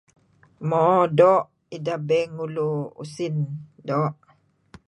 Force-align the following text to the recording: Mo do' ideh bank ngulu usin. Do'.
Mo 0.69 0.81
do' 1.17 1.47
ideh 1.75 2.01
bank 2.07 2.27
ngulu 2.35 2.67
usin. 3.03 3.33
Do'. 3.87 4.07